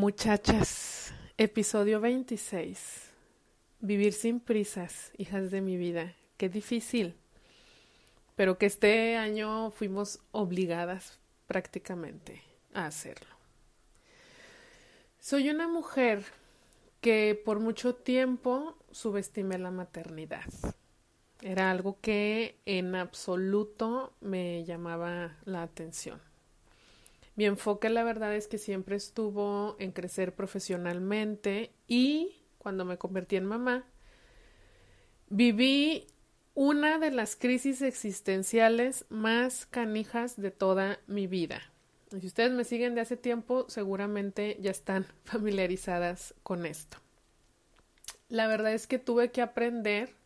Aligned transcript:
Muchachas, 0.00 1.12
episodio 1.38 2.00
26. 2.00 3.10
Vivir 3.80 4.12
sin 4.12 4.38
prisas, 4.38 5.10
hijas 5.18 5.50
de 5.50 5.60
mi 5.60 5.76
vida. 5.76 6.14
Qué 6.36 6.48
difícil. 6.48 7.16
Pero 8.36 8.58
que 8.58 8.66
este 8.66 9.16
año 9.16 9.72
fuimos 9.72 10.20
obligadas 10.30 11.18
prácticamente 11.48 12.44
a 12.74 12.86
hacerlo. 12.86 13.26
Soy 15.18 15.50
una 15.50 15.66
mujer 15.66 16.24
que 17.00 17.34
por 17.44 17.58
mucho 17.58 17.96
tiempo 17.96 18.78
subestimé 18.92 19.58
la 19.58 19.72
maternidad. 19.72 20.44
Era 21.42 21.72
algo 21.72 21.98
que 22.00 22.60
en 22.66 22.94
absoluto 22.94 24.12
me 24.20 24.64
llamaba 24.64 25.36
la 25.44 25.62
atención. 25.62 26.27
Mi 27.38 27.46
enfoque, 27.46 27.88
la 27.88 28.02
verdad, 28.02 28.34
es 28.34 28.48
que 28.48 28.58
siempre 28.58 28.96
estuvo 28.96 29.76
en 29.78 29.92
crecer 29.92 30.34
profesionalmente 30.34 31.70
y 31.86 32.42
cuando 32.58 32.84
me 32.84 32.98
convertí 32.98 33.36
en 33.36 33.44
mamá, 33.44 33.84
viví 35.28 36.08
una 36.54 36.98
de 36.98 37.12
las 37.12 37.36
crisis 37.36 37.80
existenciales 37.80 39.04
más 39.08 39.66
canijas 39.66 40.36
de 40.36 40.50
toda 40.50 40.98
mi 41.06 41.28
vida. 41.28 41.62
Si 42.10 42.26
ustedes 42.26 42.50
me 42.50 42.64
siguen 42.64 42.96
de 42.96 43.02
hace 43.02 43.16
tiempo, 43.16 43.66
seguramente 43.68 44.56
ya 44.60 44.72
están 44.72 45.06
familiarizadas 45.24 46.34
con 46.42 46.66
esto. 46.66 46.96
La 48.28 48.48
verdad 48.48 48.72
es 48.72 48.88
que 48.88 48.98
tuve 48.98 49.30
que 49.30 49.42
aprender, 49.42 50.16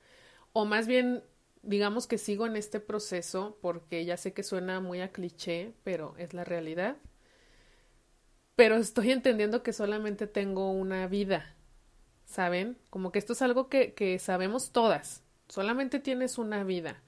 o 0.55 0.65
más 0.65 0.87
bien 0.87 1.23
digamos 1.63 2.07
que 2.07 2.19
sigo 2.19 2.47
en 2.47 2.57
este 2.57 2.81
proceso 2.81 3.57
porque 3.61 4.05
ya 4.05 4.17
sé 4.17 4.33
que 4.33 4.43
suena 4.43 4.81
muy 4.81 5.01
a 5.01 5.13
cliché, 5.13 5.73
pero 5.85 6.15
es 6.19 6.35
la 6.35 6.45
realidad. 6.45 6.97
Pero 8.57 8.77
estoy 8.77 9.13
entendiendo 9.13 9.63
que 9.63 9.73
solamente 9.73 10.27
tengo 10.27 10.71
una 10.73 11.07
vida, 11.07 11.55
¿saben? 12.27 12.77
Como 12.91 13.13
que 13.13 13.19
esto 13.19 13.33
es 13.33 13.43
algo 13.43 13.69
que, 13.69 13.95
que 13.95 14.19
sabemos 14.19 14.73
todas, 14.73 15.23
solamente 15.49 16.01
tienes 16.01 16.39
una 16.39 16.65
vida. 16.65 17.03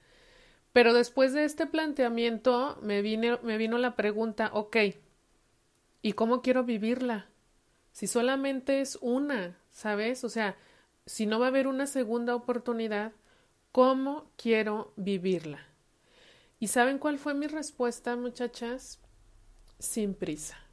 Pero 0.73 0.93
después 0.93 1.33
de 1.33 1.45
este 1.45 1.67
planteamiento 1.67 2.77
me, 2.81 3.01
me 3.01 3.57
vino 3.57 3.77
la 3.77 3.95
pregunta, 3.95 4.49
ok, 4.53 4.77
¿y 6.01 6.13
cómo 6.13 6.41
quiero 6.41 6.63
vivirla? 6.63 7.27
Si 7.91 8.07
solamente 8.07 8.81
es 8.81 8.97
una, 9.01 9.57
¿sabes? 9.71 10.23
O 10.23 10.29
sea, 10.29 10.57
si 11.05 11.25
no 11.25 11.39
va 11.39 11.47
a 11.47 11.49
haber 11.49 11.67
una 11.67 11.87
segunda 11.87 12.35
oportunidad, 12.35 13.13
¿Cómo 13.75 14.31
quiero 14.37 14.93
vivirla? 14.95 15.59
¿Y 16.61 16.69
saben 16.69 16.97
cuál 16.97 17.19
fue 17.19 17.33
mi 17.33 17.47
respuesta, 17.47 18.15
muchachas? 18.15 19.01
Sin 19.79 20.13
prisa. 20.13 20.64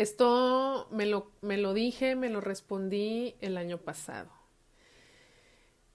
Esto 0.00 0.88
me 0.90 1.04
lo, 1.04 1.30
me 1.42 1.58
lo 1.58 1.74
dije, 1.74 2.16
me 2.16 2.30
lo 2.30 2.40
respondí 2.40 3.34
el 3.42 3.58
año 3.58 3.76
pasado. 3.76 4.30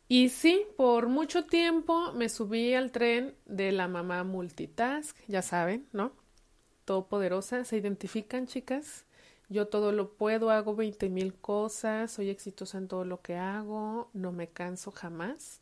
Y 0.07 0.29
sí, 0.29 0.61
por 0.77 1.07
mucho 1.07 1.45
tiempo 1.45 2.13
me 2.13 2.29
subí 2.29 2.75
al 2.75 2.91
tren 2.91 3.33
de 3.47 3.71
la 3.71 3.87
mamá 3.87 4.23
multitask, 4.23 5.17
ya 5.27 5.41
saben, 5.41 5.87
¿no? 5.91 6.11
Todopoderosa, 6.85 7.63
¿se 7.65 7.77
identifican, 7.77 8.45
chicas? 8.45 9.05
Yo 9.49 9.69
todo 9.69 9.91
lo 9.91 10.11
puedo, 10.13 10.51
hago 10.51 10.75
veinte 10.75 11.09
mil 11.09 11.33
cosas, 11.33 12.11
soy 12.11 12.29
exitosa 12.29 12.77
en 12.77 12.87
todo 12.87 13.05
lo 13.05 13.23
que 13.23 13.37
hago, 13.37 14.11
no 14.13 14.31
me 14.31 14.49
canso 14.49 14.91
jamás. 14.91 15.61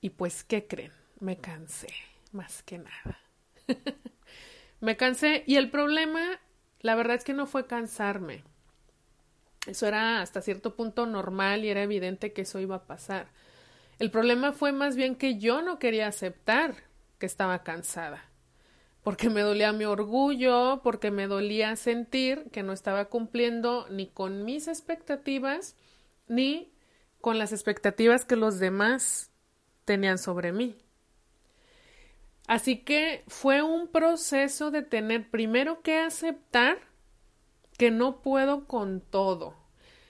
Y 0.00 0.10
pues, 0.10 0.44
¿qué 0.44 0.68
creen? 0.68 0.92
Me 1.18 1.38
cansé, 1.38 1.88
más 2.30 2.62
que 2.62 2.78
nada. 2.78 3.18
me 4.80 4.96
cansé 4.96 5.42
y 5.48 5.56
el 5.56 5.72
problema, 5.72 6.38
la 6.84 6.94
verdad 6.94 7.16
es 7.16 7.24
que 7.24 7.32
no 7.32 7.46
fue 7.46 7.66
cansarme. 7.66 8.44
Eso 9.66 9.86
era 9.86 10.20
hasta 10.20 10.42
cierto 10.42 10.76
punto 10.76 11.06
normal 11.06 11.64
y 11.64 11.70
era 11.70 11.82
evidente 11.82 12.34
que 12.34 12.42
eso 12.42 12.60
iba 12.60 12.76
a 12.76 12.86
pasar. 12.86 13.28
El 13.98 14.10
problema 14.10 14.52
fue 14.52 14.70
más 14.70 14.94
bien 14.94 15.16
que 15.16 15.38
yo 15.38 15.62
no 15.62 15.78
quería 15.78 16.08
aceptar 16.08 16.74
que 17.18 17.24
estaba 17.24 17.62
cansada 17.62 18.22
porque 19.02 19.30
me 19.30 19.40
dolía 19.40 19.72
mi 19.72 19.86
orgullo, 19.86 20.80
porque 20.82 21.10
me 21.10 21.26
dolía 21.26 21.74
sentir 21.76 22.50
que 22.50 22.62
no 22.62 22.74
estaba 22.74 23.06
cumpliendo 23.06 23.86
ni 23.90 24.06
con 24.06 24.44
mis 24.44 24.68
expectativas, 24.68 25.76
ni 26.28 26.70
con 27.22 27.38
las 27.38 27.52
expectativas 27.52 28.26
que 28.26 28.36
los 28.36 28.58
demás 28.58 29.30
tenían 29.86 30.18
sobre 30.18 30.52
mí. 30.52 30.83
Así 32.46 32.78
que 32.78 33.24
fue 33.26 33.62
un 33.62 33.88
proceso 33.88 34.70
de 34.70 34.82
tener 34.82 35.30
primero 35.30 35.82
que 35.82 35.98
aceptar 35.98 36.78
que 37.78 37.90
no 37.90 38.22
puedo 38.22 38.66
con 38.66 39.00
todo, 39.00 39.54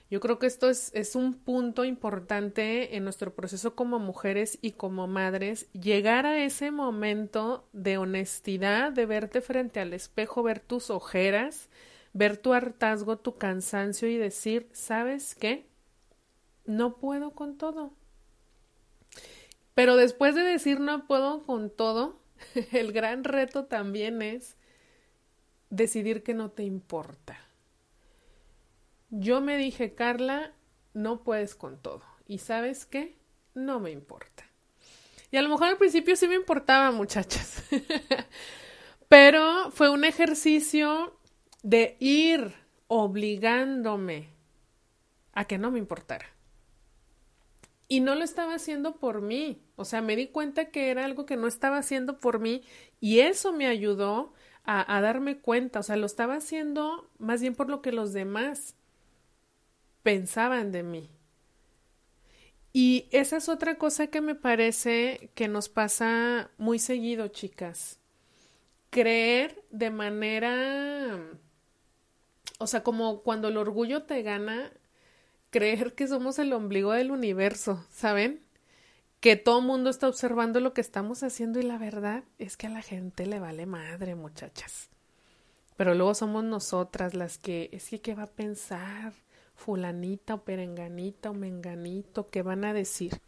yo 0.09 0.19
creo 0.19 0.37
que 0.37 0.45
esto 0.45 0.69
es, 0.69 1.15
un 1.15 1.33
punto 1.33 1.83
importante 1.83 2.95
en 2.95 3.03
nuestro 3.03 3.33
proceso 3.33 3.75
como 3.75 3.97
mujeres 3.97 4.59
y 4.61 4.73
como 4.73 5.07
madres, 5.07 5.69
llegar 5.73 6.27
a 6.27 6.43
ese 6.43 6.69
momento 6.69 7.67
de 7.73 7.97
honestidad, 7.97 8.91
de 8.91 9.07
verte 9.07 9.41
frente 9.41 9.79
al 9.79 9.93
espejo, 9.93 10.43
ver 10.43 10.59
tus 10.59 10.91
ojeras, 10.91 11.69
ver 12.13 12.37
tu 12.37 12.53
hartazgo, 12.53 13.17
tu 13.17 13.37
cansancio 13.37 14.07
y 14.07 14.17
decir, 14.17 14.69
¿sabes 14.73 15.33
qué? 15.33 15.67
No 16.65 16.97
puedo 16.97 17.31
con 17.31 17.57
todo. 17.57 17.91
Pero 19.73 19.95
después 19.95 20.35
de 20.35 20.43
decir 20.43 20.79
no 20.79 21.07
puedo 21.07 21.43
con 21.43 21.71
todo, 21.71 22.21
el 22.71 22.91
gran 22.91 23.23
reto 23.23 23.65
también 23.65 24.21
es 24.21 24.55
decidir 25.69 26.23
que 26.23 26.33
no 26.33 26.51
te 26.51 26.63
importa 26.63 27.45
yo 29.19 29.41
me 29.41 29.57
dije, 29.57 29.93
Carla, 29.93 30.51
no 30.93 31.23
puedes 31.23 31.55
con 31.55 31.81
todo. 31.81 32.03
¿Y 32.27 32.39
sabes 32.39 32.85
qué? 32.85 33.17
No 33.53 33.79
me 33.79 33.91
importa. 33.91 34.43
Y 35.31 35.37
a 35.37 35.41
lo 35.41 35.49
mejor 35.49 35.67
al 35.67 35.77
principio 35.77 36.15
sí 36.15 36.27
me 36.27 36.35
importaba, 36.35 36.91
muchachas. 36.91 37.63
Pero 39.09 39.71
fue 39.71 39.89
un 39.89 40.03
ejercicio 40.03 41.17
de 41.63 41.97
ir 41.99 42.53
obligándome 42.87 44.29
a 45.33 45.45
que 45.45 45.57
no 45.57 45.71
me 45.71 45.79
importara. 45.79 46.25
Y 47.87 47.99
no 47.99 48.15
lo 48.15 48.23
estaba 48.23 48.55
haciendo 48.55 48.95
por 48.95 49.21
mí. 49.21 49.61
O 49.75 49.85
sea, 49.85 50.01
me 50.01 50.15
di 50.15 50.27
cuenta 50.27 50.65
que 50.71 50.89
era 50.89 51.05
algo 51.05 51.25
que 51.25 51.37
no 51.37 51.47
estaba 51.47 51.77
haciendo 51.77 52.19
por 52.19 52.39
mí 52.39 52.63
y 52.99 53.19
eso 53.19 53.51
me 53.51 53.67
ayudó 53.67 54.33
a, 54.63 55.01
darme 55.01 55.39
cuenta. 55.39 55.79
O 55.79 55.83
sea, 55.83 55.95
lo 55.95 56.05
estaba 56.05 56.35
haciendo 56.35 57.09
más 57.19 57.41
bien 57.41 57.55
por 57.55 57.69
lo 57.69 57.81
que 57.81 57.91
los 57.91 58.13
demás 58.13 58.75
pensaban 60.03 60.71
de 60.71 60.83
mí. 60.83 61.09
Y 62.73 63.07
esa 63.11 63.37
es 63.37 63.47
otra 63.47 63.75
cosa 63.77 64.07
que 64.07 64.21
me 64.21 64.35
parece 64.35 65.31
que 65.33 65.47
nos 65.47 65.69
pasa 65.69 66.51
muy 66.57 66.79
seguido, 66.79 67.27
chicas. 67.29 67.99
Creer 68.89 69.63
de 69.71 69.91
manera, 69.91 71.19
o 72.59 72.67
sea, 72.67 72.83
como 72.83 73.21
cuando 73.23 73.47
el 73.47 73.57
orgullo 73.57 74.03
te 74.03 74.21
gana, 74.23 74.71
creer 75.51 75.95
que 75.95 76.07
somos 76.07 76.37
el 76.39 76.51
ombligo 76.53 76.91
del 76.91 77.11
universo, 77.11 77.85
¿saben? 77.89 78.44
Que 79.25 79.35
todo 79.35 79.59
mundo 79.59 79.89
está 79.89 80.07
observando 80.07 80.59
lo 80.59 80.75
que 80.75 80.81
estamos 80.81 81.23
haciendo 81.23 81.59
y 81.59 81.63
la 81.63 81.79
verdad 81.79 82.25
es 82.37 82.57
que 82.57 82.67
a 82.67 82.69
la 82.69 82.83
gente 82.83 83.25
le 83.25 83.39
vale 83.39 83.65
madre, 83.65 84.13
muchachas. 84.13 84.91
Pero 85.75 85.95
luego 85.95 86.13
somos 86.13 86.43
nosotras 86.43 87.15
las 87.15 87.39
que, 87.39 87.71
es 87.71 87.89
que, 87.89 88.01
¿qué 88.01 88.13
va 88.13 88.21
a 88.21 88.29
pensar? 88.29 89.13
fulanita 89.55 90.35
o 90.35 90.43
perenganita 90.43 91.31
o 91.31 91.33
menganito, 91.33 92.29
¿qué 92.29 92.43
van 92.43 92.65
a 92.65 92.73
decir? 92.73 93.19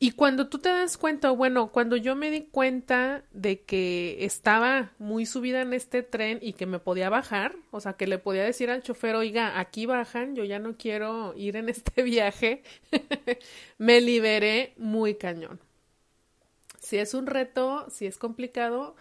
Y 0.00 0.12
cuando 0.12 0.48
tú 0.48 0.58
te 0.60 0.68
das 0.68 0.96
cuenta, 0.96 1.30
bueno, 1.30 1.72
cuando 1.72 1.96
yo 1.96 2.14
me 2.14 2.30
di 2.30 2.42
cuenta 2.42 3.24
de 3.32 3.62
que 3.62 4.24
estaba 4.24 4.92
muy 4.98 5.26
subida 5.26 5.60
en 5.60 5.72
este 5.72 6.04
tren 6.04 6.38
y 6.40 6.52
que 6.52 6.66
me 6.66 6.78
podía 6.78 7.10
bajar, 7.10 7.56
o 7.72 7.80
sea, 7.80 7.94
que 7.94 8.06
le 8.06 8.18
podía 8.18 8.44
decir 8.44 8.70
al 8.70 8.82
chofer, 8.82 9.16
oiga, 9.16 9.58
aquí 9.58 9.86
bajan, 9.86 10.36
yo 10.36 10.44
ya 10.44 10.60
no 10.60 10.76
quiero 10.76 11.34
ir 11.36 11.56
en 11.56 11.68
este 11.68 12.02
viaje, 12.04 12.62
me 13.78 14.00
liberé 14.00 14.72
muy 14.76 15.16
cañón. 15.16 15.58
Si 16.80 16.96
es 16.96 17.12
un 17.12 17.26
reto, 17.26 17.86
si 17.90 18.06
es 18.06 18.18
complicado, 18.18 18.94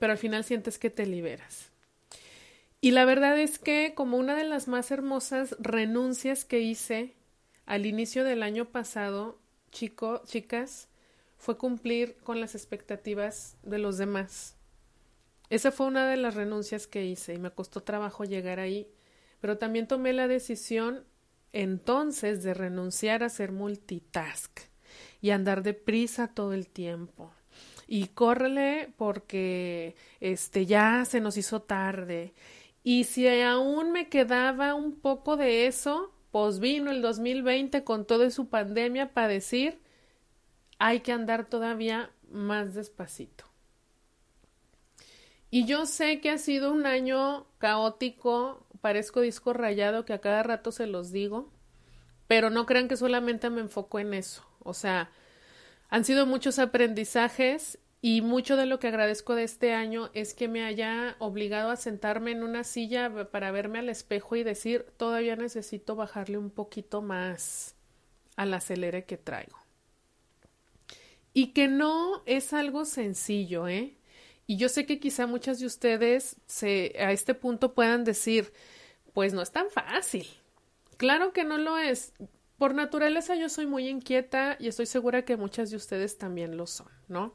pero 0.00 0.12
al 0.12 0.18
final 0.18 0.42
sientes 0.42 0.78
que 0.78 0.90
te 0.90 1.06
liberas. 1.06 1.70
Y 2.80 2.90
la 2.90 3.04
verdad 3.04 3.38
es 3.38 3.60
que 3.60 3.94
como 3.94 4.16
una 4.16 4.34
de 4.34 4.44
las 4.44 4.66
más 4.66 4.90
hermosas 4.90 5.54
renuncias 5.60 6.44
que 6.44 6.60
hice 6.60 7.14
al 7.66 7.86
inicio 7.86 8.24
del 8.24 8.42
año 8.42 8.64
pasado, 8.64 9.38
chico, 9.70 10.22
chicas, 10.24 10.88
fue 11.36 11.56
cumplir 11.56 12.16
con 12.22 12.40
las 12.40 12.54
expectativas 12.54 13.56
de 13.62 13.78
los 13.78 13.98
demás. 13.98 14.56
Esa 15.48 15.72
fue 15.72 15.86
una 15.86 16.08
de 16.08 16.16
las 16.16 16.34
renuncias 16.34 16.86
que 16.86 17.04
hice 17.04 17.34
y 17.34 17.38
me 17.38 17.50
costó 17.50 17.82
trabajo 17.82 18.24
llegar 18.24 18.60
ahí, 18.60 18.88
pero 19.40 19.58
también 19.58 19.88
tomé 19.88 20.12
la 20.12 20.28
decisión 20.28 21.04
entonces 21.52 22.42
de 22.42 22.54
renunciar 22.54 23.22
a 23.24 23.28
ser 23.28 23.52
multitask 23.52 24.60
y 25.20 25.30
andar 25.30 25.62
deprisa 25.62 26.28
todo 26.28 26.52
el 26.52 26.68
tiempo. 26.68 27.32
Y 27.88 28.08
córrele 28.08 28.92
porque 28.96 29.96
este 30.20 30.66
ya 30.66 31.04
se 31.04 31.20
nos 31.20 31.36
hizo 31.36 31.60
tarde 31.62 32.34
Y 32.84 33.04
si 33.04 33.28
aún 33.40 33.90
me 33.92 34.08
quedaba 34.08 34.74
un 34.74 35.00
poco 35.00 35.36
de 35.36 35.66
eso, 35.66 36.12
pues 36.30 36.60
vino 36.60 36.90
el 36.90 37.02
2020 37.02 37.84
con 37.84 38.06
toda 38.06 38.30
su 38.30 38.48
pandemia 38.48 39.12
para 39.12 39.28
decir, 39.28 39.80
hay 40.78 41.00
que 41.00 41.12
andar 41.12 41.46
todavía 41.46 42.10
más 42.30 42.74
despacito. 42.74 43.44
Y 45.50 45.66
yo 45.66 45.86
sé 45.86 46.20
que 46.20 46.30
ha 46.30 46.38
sido 46.38 46.72
un 46.72 46.86
año 46.86 47.46
caótico, 47.58 48.64
parezco 48.80 49.20
disco 49.20 49.52
rayado 49.52 50.04
que 50.04 50.12
a 50.12 50.20
cada 50.20 50.42
rato 50.44 50.70
se 50.70 50.86
los 50.86 51.10
digo, 51.10 51.50
pero 52.28 52.50
no 52.50 52.66
crean 52.66 52.86
que 52.86 52.96
solamente 52.96 53.50
me 53.50 53.60
enfoco 53.60 53.98
en 53.98 54.14
eso. 54.14 54.46
O 54.60 54.74
sea, 54.74 55.10
han 55.88 56.04
sido 56.04 56.24
muchos 56.24 56.60
aprendizajes 56.60 57.78
y 58.02 58.22
mucho 58.22 58.56
de 58.56 58.64
lo 58.64 58.78
que 58.78 58.88
agradezco 58.88 59.34
de 59.34 59.42
este 59.42 59.74
año 59.74 60.10
es 60.14 60.32
que 60.32 60.48
me 60.48 60.64
haya 60.64 61.16
obligado 61.18 61.70
a 61.70 61.76
sentarme 61.76 62.30
en 62.30 62.42
una 62.42 62.64
silla 62.64 63.30
para 63.30 63.50
verme 63.50 63.78
al 63.78 63.90
espejo 63.90 64.36
y 64.36 64.42
decir, 64.42 64.86
todavía 64.96 65.36
necesito 65.36 65.96
bajarle 65.96 66.38
un 66.38 66.50
poquito 66.50 67.02
más 67.02 67.74
al 68.36 68.54
acelere 68.54 69.04
que 69.04 69.18
traigo. 69.18 69.58
Y 71.34 71.48
que 71.48 71.68
no 71.68 72.22
es 72.24 72.54
algo 72.54 72.86
sencillo, 72.86 73.68
¿eh? 73.68 73.98
Y 74.46 74.56
yo 74.56 74.68
sé 74.68 74.86
que 74.86 74.98
quizá 74.98 75.26
muchas 75.26 75.60
de 75.60 75.66
ustedes 75.66 76.36
a 76.98 77.12
este 77.12 77.34
punto 77.34 77.74
puedan 77.74 78.02
decir, 78.02 78.52
pues 79.12 79.34
no 79.34 79.42
es 79.42 79.52
tan 79.52 79.70
fácil. 79.70 80.26
Claro 80.96 81.32
que 81.32 81.44
no 81.44 81.58
lo 81.58 81.78
es. 81.78 82.14
Por 82.56 82.74
naturaleza 82.74 83.36
yo 83.36 83.48
soy 83.48 83.66
muy 83.66 83.88
inquieta 83.88 84.56
y 84.58 84.68
estoy 84.68 84.86
segura 84.86 85.24
que 85.24 85.36
muchas 85.36 85.70
de 85.70 85.76
ustedes 85.76 86.18
también 86.18 86.56
lo 86.56 86.66
son, 86.66 86.88
¿no? 87.08 87.34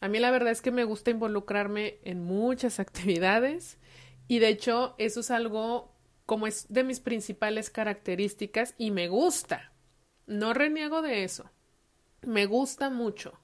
A 0.00 0.08
mí 0.08 0.18
la 0.18 0.30
verdad 0.30 0.52
es 0.52 0.62
que 0.62 0.70
me 0.70 0.84
gusta 0.84 1.10
involucrarme 1.10 1.98
en 2.04 2.24
muchas 2.24 2.80
actividades 2.80 3.78
y 4.28 4.38
de 4.38 4.48
hecho 4.48 4.94
eso 4.98 5.20
es 5.20 5.30
algo 5.30 5.94
como 6.26 6.46
es 6.46 6.66
de 6.72 6.84
mis 6.84 7.00
principales 7.00 7.70
características 7.70 8.74
y 8.78 8.92
me 8.92 9.08
gusta. 9.08 9.72
No 10.26 10.54
reniego 10.54 11.02
de 11.02 11.24
eso. 11.24 11.50
Me 12.22 12.46
gusta 12.46 12.88
mucho. 12.88 13.40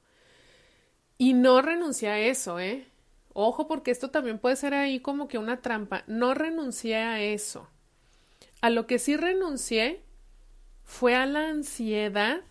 Y 1.19 1.33
no 1.33 1.63
renuncié 1.63 2.11
a 2.11 2.21
eso, 2.21 2.61
¿eh? 2.61 2.87
Ojo, 3.33 3.67
porque 3.67 3.91
esto 3.91 4.11
también 4.11 4.39
puede 4.39 4.57
ser 4.57 4.73
ahí 4.73 5.01
como 5.01 5.27
que 5.27 5.39
una 5.39 5.63
trampa. 5.63 6.05
No 6.07 6.33
renuncié 6.33 6.97
a 6.97 7.21
eso. 7.21 7.69
A 8.61 8.71
lo 8.71 8.87
que 8.87 8.99
sí 8.99 9.17
renuncié 9.17 10.03
fue 10.85 11.15
a 11.15 11.27
la 11.27 11.49
ansiedad 11.49 12.43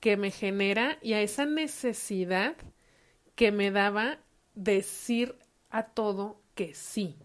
que 0.00 0.16
me 0.16 0.30
genera 0.30 0.98
y 1.02 1.14
a 1.14 1.20
esa 1.20 1.44
necesidad 1.44 2.56
que 3.40 3.52
me 3.52 3.70
daba 3.70 4.18
decir 4.54 5.34
a 5.70 5.84
todo 5.84 6.42
que 6.54 6.74
sí. 6.74 7.16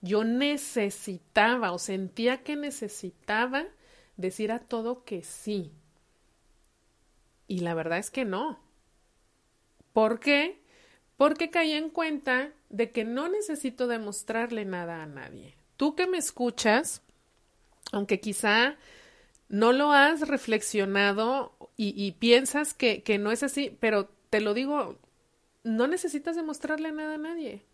Yo 0.00 0.24
necesitaba 0.24 1.72
o 1.72 1.78
sentía 1.78 2.42
que 2.42 2.56
necesitaba 2.56 3.66
decir 4.16 4.50
a 4.50 4.60
todo 4.60 5.04
que 5.04 5.22
sí. 5.22 5.72
Y 7.48 7.58
la 7.58 7.74
verdad 7.74 7.98
es 7.98 8.10
que 8.10 8.24
no. 8.24 8.60
¿Por 9.92 10.20
qué? 10.20 10.62
Porque 11.18 11.50
caí 11.50 11.72
en 11.72 11.90
cuenta 11.90 12.54
de 12.70 12.90
que 12.90 13.04
no 13.04 13.28
necesito 13.28 13.88
demostrarle 13.88 14.64
nada 14.64 15.02
a 15.02 15.06
nadie. 15.06 15.54
Tú 15.76 15.96
que 15.96 16.06
me 16.06 16.16
escuchas, 16.16 17.02
aunque 17.92 18.20
quizá 18.20 18.78
no 19.50 19.72
lo 19.74 19.92
has 19.92 20.26
reflexionado 20.26 21.54
y, 21.76 22.12
piensas 22.12 22.72
que, 22.72 23.02
que 23.02 23.18
no 23.18 23.30
es 23.32 23.42
así, 23.42 23.76
pero 23.80 24.08
te 24.30 24.40
lo 24.40 24.54
digo, 24.54 24.98
no 25.62 25.86
necesitas 25.86 26.36
demostrarle 26.36 26.92
nada 26.92 27.14
a 27.14 27.18
nadie. 27.18 27.64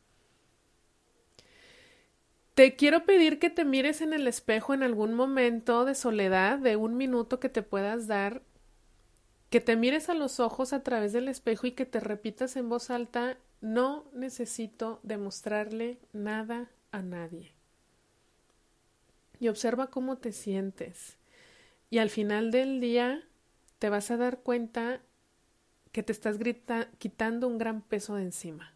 Te 2.54 2.74
quiero 2.74 3.04
pedir 3.04 3.38
que 3.38 3.50
te 3.50 3.64
mires 3.64 4.00
en 4.00 4.12
el 4.12 4.26
espejo 4.26 4.72
en 4.72 4.82
algún 4.82 5.14
momento 5.14 5.84
de 5.84 5.94
soledad, 5.94 6.58
de 6.58 6.76
un 6.76 6.96
minuto 6.96 7.38
que 7.38 7.50
te 7.50 7.62
puedas 7.62 8.06
dar 8.06 8.42
que 9.50 9.60
te 9.60 9.76
mires 9.76 10.08
a 10.08 10.14
los 10.14 10.40
ojos 10.40 10.72
a 10.72 10.82
través 10.82 11.12
del 11.12 11.28
espejo 11.28 11.66
y 11.66 11.72
que 11.72 11.86
te 11.86 12.00
repitas 12.00 12.56
en 12.56 12.68
voz 12.68 12.90
alta, 12.90 13.38
no 13.60 14.04
necesito 14.12 15.00
demostrarle 15.02 15.98
nada 16.12 16.70
a 16.90 17.02
nadie. 17.02 17.52
Y 19.38 19.48
observa 19.48 19.88
cómo 19.88 20.18
te 20.18 20.32
sientes. 20.32 21.16
Y 21.90 21.98
al 21.98 22.10
final 22.10 22.50
del 22.50 22.80
día 22.80 23.22
te 23.78 23.88
vas 23.88 24.10
a 24.10 24.16
dar 24.16 24.40
cuenta 24.40 25.00
que 25.96 26.02
te 26.02 26.12
estás 26.12 26.36
quitando 26.98 27.48
un 27.48 27.56
gran 27.56 27.80
peso 27.80 28.16
de 28.16 28.24
encima. 28.24 28.70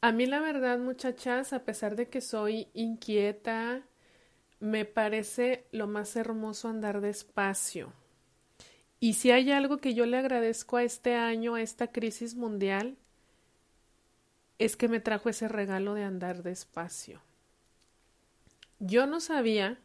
A 0.00 0.10
mí 0.10 0.26
la 0.26 0.40
verdad, 0.40 0.76
muchachas, 0.80 1.52
a 1.52 1.62
pesar 1.62 1.94
de 1.94 2.08
que 2.08 2.20
soy 2.20 2.66
inquieta, 2.74 3.82
me 4.58 4.84
parece 4.84 5.68
lo 5.70 5.86
más 5.86 6.16
hermoso 6.16 6.66
andar 6.66 7.00
despacio 7.00 7.92
y 8.98 9.14
si 9.14 9.30
hay 9.30 9.52
algo 9.52 9.78
que 9.78 9.94
yo 9.94 10.04
le 10.04 10.16
agradezco 10.16 10.78
a 10.78 10.82
este 10.82 11.14
año, 11.14 11.54
a 11.54 11.62
esta 11.62 11.92
crisis 11.92 12.34
mundial, 12.34 12.96
es 14.58 14.76
que 14.76 14.88
me 14.88 14.98
trajo 14.98 15.28
ese 15.28 15.46
regalo 15.46 15.94
de 15.94 16.02
andar 16.02 16.42
despacio. 16.42 17.22
Yo 18.80 19.06
no 19.06 19.20
sabía, 19.20 19.78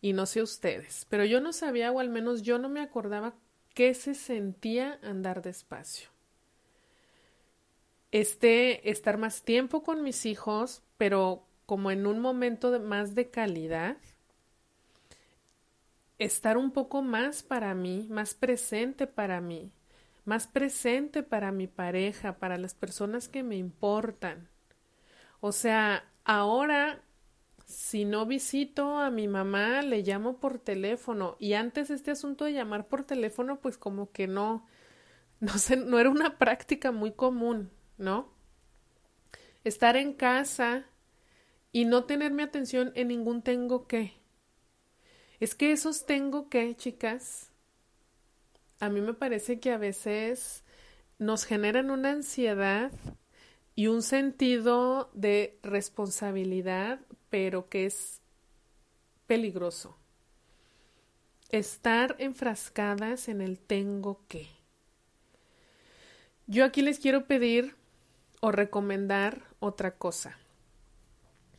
y 0.00 0.12
no 0.12 0.26
sé 0.26 0.42
ustedes, 0.42 1.06
pero 1.08 1.24
yo 1.24 1.40
no 1.40 1.52
sabía, 1.52 1.92
o 1.92 2.00
al 2.00 2.08
menos 2.08 2.42
yo 2.42 2.58
no 2.58 2.68
me 2.68 2.80
acordaba 2.80 3.36
qué 3.74 3.94
se 3.94 4.14
sentía 4.14 4.98
andar 5.02 5.42
despacio. 5.42 6.08
Este, 8.12 8.90
estar 8.90 9.18
más 9.18 9.42
tiempo 9.42 9.82
con 9.82 10.02
mis 10.02 10.26
hijos, 10.26 10.82
pero 10.98 11.44
como 11.66 11.90
en 11.90 12.06
un 12.06 12.18
momento 12.18 12.80
más 12.80 13.14
de 13.14 13.30
calidad, 13.30 13.96
estar 16.18 16.56
un 16.56 16.72
poco 16.72 17.02
más 17.02 17.42
para 17.42 17.74
mí, 17.74 18.06
más 18.10 18.34
presente 18.34 19.06
para 19.06 19.40
mí, 19.40 19.72
más 20.24 20.46
presente 20.46 21.22
para 21.22 21.52
mi 21.52 21.66
pareja, 21.66 22.38
para 22.38 22.58
las 22.58 22.74
personas 22.74 23.28
que 23.28 23.42
me 23.42 23.56
importan. 23.56 24.48
O 25.40 25.52
sea, 25.52 26.04
ahora 26.24 27.00
si 27.70 28.04
no 28.04 28.26
visito 28.26 28.98
a 28.98 29.10
mi 29.10 29.28
mamá, 29.28 29.82
le 29.82 30.02
llamo 30.02 30.38
por 30.38 30.58
teléfono. 30.58 31.36
Y 31.38 31.54
antes 31.54 31.90
este 31.90 32.10
asunto 32.10 32.44
de 32.44 32.52
llamar 32.52 32.88
por 32.88 33.04
teléfono, 33.04 33.60
pues 33.60 33.78
como 33.78 34.10
que 34.10 34.26
no, 34.26 34.66
no 35.40 35.56
sé, 35.58 35.76
no 35.76 35.98
era 35.98 36.10
una 36.10 36.36
práctica 36.38 36.90
muy 36.90 37.12
común, 37.12 37.70
¿no? 37.96 38.32
Estar 39.64 39.96
en 39.96 40.12
casa 40.12 40.86
y 41.72 41.84
no 41.84 42.04
tener 42.04 42.32
mi 42.32 42.42
atención 42.42 42.92
en 42.96 43.08
ningún 43.08 43.42
tengo 43.42 43.86
que. 43.86 44.14
Es 45.38 45.54
que 45.54 45.72
esos 45.72 46.06
tengo 46.06 46.48
que, 46.48 46.74
chicas, 46.76 47.50
a 48.80 48.88
mí 48.88 49.00
me 49.00 49.14
parece 49.14 49.60
que 49.60 49.70
a 49.72 49.78
veces 49.78 50.64
nos 51.18 51.44
generan 51.44 51.90
una 51.90 52.10
ansiedad 52.10 52.90
y 53.76 53.86
un 53.86 54.02
sentido 54.02 55.10
de 55.14 55.58
responsabilidad, 55.62 57.00
pero 57.30 57.68
que 57.68 57.86
es 57.86 58.20
peligroso. 59.26 59.96
Estar 61.48 62.16
enfrascadas 62.18 63.28
en 63.28 63.40
el 63.40 63.58
tengo 63.58 64.24
que. 64.28 64.48
Yo 66.46 66.64
aquí 66.64 66.82
les 66.82 66.98
quiero 66.98 67.26
pedir 67.26 67.76
o 68.40 68.50
recomendar 68.50 69.44
otra 69.60 69.96
cosa. 69.96 70.36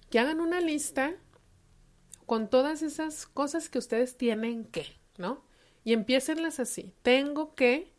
Que 0.09 0.19
hagan 0.19 0.41
una 0.41 0.59
lista 0.59 1.15
con 2.25 2.49
todas 2.49 2.81
esas 2.81 3.25
cosas 3.25 3.69
que 3.69 3.79
ustedes 3.79 4.17
tienen 4.17 4.65
que, 4.65 4.85
¿no? 5.17 5.43
Y 5.83 5.93
empiecenlas 5.93 6.59
así. 6.59 6.93
Tengo 7.01 7.55
que, 7.55 7.93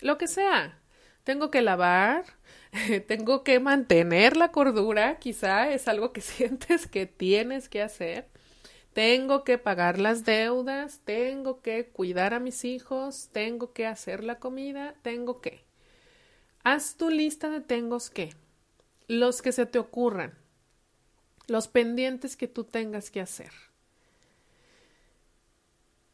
lo 0.00 0.18
que 0.18 0.28
sea. 0.28 0.80
Tengo 1.24 1.50
que 1.50 1.62
lavar, 1.62 2.24
tengo 3.08 3.42
que 3.42 3.60
mantener 3.60 4.36
la 4.36 4.52
cordura, 4.52 5.18
quizá 5.18 5.72
es 5.72 5.88
algo 5.88 6.12
que 6.12 6.20
sientes 6.20 6.86
que 6.86 7.06
tienes 7.06 7.68
que 7.68 7.82
hacer. 7.82 8.28
Tengo 8.92 9.42
que 9.42 9.58
pagar 9.58 9.98
las 9.98 10.24
deudas, 10.24 11.00
tengo 11.04 11.60
que 11.60 11.88
cuidar 11.88 12.32
a 12.32 12.38
mis 12.38 12.64
hijos, 12.64 13.28
tengo 13.32 13.72
que 13.72 13.86
hacer 13.86 14.22
la 14.22 14.38
comida, 14.38 14.94
tengo 15.02 15.40
que. 15.40 15.64
Haz 16.62 16.96
tu 16.96 17.10
lista 17.10 17.50
de 17.50 17.60
tengos 17.60 18.08
que, 18.08 18.34
los 19.08 19.42
que 19.42 19.50
se 19.50 19.66
te 19.66 19.80
ocurran 19.80 20.38
los 21.46 21.68
pendientes 21.68 22.36
que 22.36 22.48
tú 22.48 22.64
tengas 22.64 23.10
que 23.10 23.20
hacer. 23.20 23.50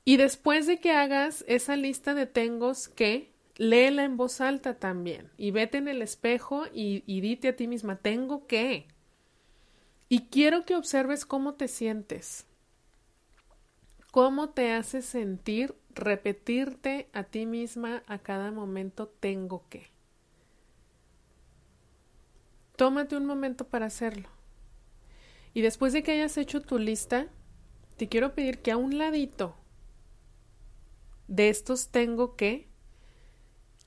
Y 0.04 0.16
después 0.16 0.66
de 0.66 0.80
que 0.80 0.92
hagas 0.92 1.44
esa 1.46 1.76
lista 1.76 2.14
de 2.14 2.26
tengos 2.26 2.88
que, 2.88 3.29
léela 3.60 4.04
en 4.04 4.16
voz 4.16 4.40
alta 4.40 4.78
también 4.78 5.30
y 5.36 5.50
vete 5.50 5.76
en 5.76 5.86
el 5.86 6.00
espejo 6.00 6.64
y, 6.72 7.02
dite 7.20 7.48
a 7.48 7.56
ti 7.56 7.68
misma, 7.68 7.96
tengo 7.96 8.46
que. 8.46 8.88
Y 10.08 10.28
quiero 10.28 10.64
que 10.64 10.76
observes 10.76 11.26
cómo 11.26 11.52
te 11.56 11.68
sientes, 11.68 12.46
cómo 14.12 14.48
te 14.48 14.72
hace 14.72 15.02
sentir 15.02 15.74
repetirte 15.90 17.10
a 17.12 17.24
ti 17.24 17.44
misma 17.44 18.02
a 18.06 18.20
cada 18.20 18.50
momento 18.50 19.08
tengo 19.08 19.68
que. 19.68 19.90
tómate 22.76 23.14
un 23.14 23.26
momento 23.26 23.68
para 23.68 23.86
hacerlo. 23.86 24.30
Y 25.52 25.60
después 25.60 25.92
de 25.92 26.02
que 26.02 26.12
hayas 26.12 26.38
hecho 26.38 26.62
tu 26.62 26.78
lista, 26.78 27.28
te 27.98 28.08
quiero 28.08 28.34
pedir 28.34 28.62
que 28.62 28.70
a 28.70 28.78
un 28.78 28.96
ladito 28.96 29.54
de 31.28 31.50
estos 31.50 31.90
tengo 31.90 32.36
que 32.36 32.69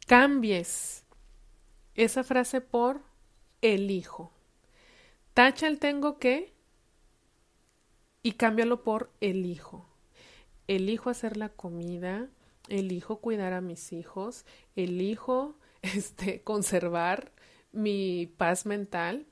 cambies 0.06 1.04
esa 1.96 2.24
frase 2.24 2.62
por 2.62 3.02
elijo. 3.62 4.32
Tacha 5.34 5.68
el 5.68 5.80
tengo 5.80 6.20
que 6.20 6.54
y 8.22 8.34
cámbialo 8.34 8.84
por 8.84 9.12
elijo. 9.22 9.86
Elijo 10.68 11.10
hacer 11.10 11.38
la 11.38 11.50
comida, 11.50 12.30
elijo 12.70 13.18
cuidar 13.18 13.54
a 13.54 13.62
mis 13.62 13.92
hijos, 13.94 14.46
elijo 14.76 15.58
este 15.82 16.42
conservar 16.42 17.32
mi 17.72 18.28
paz 18.38 18.66
mental. 18.66 19.26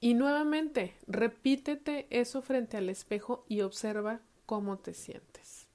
Y 0.00 0.14
nuevamente, 0.14 0.96
repítete 1.06 2.08
eso 2.10 2.42
frente 2.42 2.76
al 2.76 2.88
espejo 2.88 3.44
y 3.48 3.60
observa 3.60 4.20
cómo 4.46 4.78
te 4.78 4.94
sientes. 4.94 5.68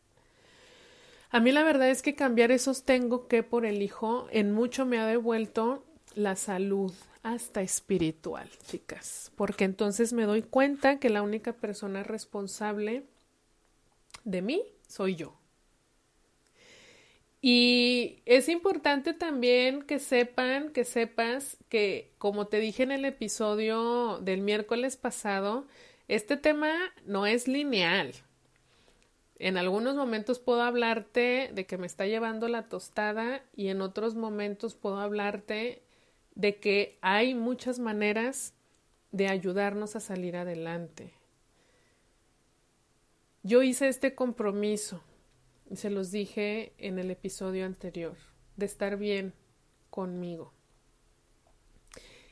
A 1.30 1.40
mí 1.40 1.52
la 1.52 1.64
verdad 1.64 1.90
es 1.90 2.02
que 2.02 2.16
cambiar 2.16 2.52
esos 2.52 2.84
tengo 2.84 3.28
que 3.28 3.44
por 3.44 3.66
el 3.66 3.82
hijo 3.82 4.28
en 4.32 4.54
mucho 4.54 4.86
me 4.86 4.98
ha 4.98 5.06
devuelto 5.06 5.84
la 6.16 6.36
salud 6.36 6.94
hasta 7.22 7.62
espiritual, 7.62 8.50
chicas, 8.66 9.32
porque 9.36 9.66
entonces 9.66 10.14
me 10.14 10.24
doy 10.24 10.42
cuenta 10.42 11.00
que 11.00 11.10
la 11.10 11.22
única 11.22 11.54
persona 11.54 12.04
responsable 12.04 13.04
de 14.24 14.42
mí 14.42 14.64
soy 14.88 15.16
yo. 15.16 15.38
Y 17.42 18.22
es 18.26 18.50
importante 18.50 19.14
también 19.14 19.84
que 19.84 20.00
sepan, 20.00 20.70
que 20.72 20.86
sepas 20.86 21.58
que, 21.70 22.14
como 22.18 22.48
te 22.48 22.60
dije 22.60 22.84
en 22.84 22.92
el 22.92 23.06
episodio 23.06 24.20
del 24.20 24.42
miércoles 24.42 24.98
pasado, 24.98 25.68
este 26.08 26.38
tema 26.38 26.74
no 27.06 27.26
es 27.26 27.48
lineal. 27.48 28.14
En 29.40 29.58
algunos 29.58 29.96
momentos 29.96 30.40
puedo 30.40 30.62
hablarte 30.62 31.52
de 31.54 31.66
que 31.66 31.78
me 31.78 31.88
está 31.88 32.06
llevando 32.06 32.48
la 32.48 32.70
tostada 32.70 33.44
y 33.56 33.68
en 33.68 33.82
otros 33.82 34.16
momentos 34.16 34.76
puedo 34.76 35.00
hablarte 35.00 35.84
de 36.36 36.60
que 36.60 36.98
hay 37.02 37.36
muchas 37.36 37.80
maneras 37.80 38.54
de 39.12 39.28
ayudarnos 39.28 39.96
a 39.96 40.00
salir 40.00 40.38
adelante. 40.38 41.14
Yo 43.44 43.64
hice 43.64 43.88
este 43.88 44.16
compromiso 44.16 45.02
se 45.76 45.90
los 45.90 46.12
dije 46.12 46.74
en 46.78 46.98
el 47.00 47.12
episodio 47.12 47.66
anterior, 47.66 48.16
de 48.56 48.66
estar 48.66 48.98
bien 48.98 49.34
conmigo. 49.90 50.54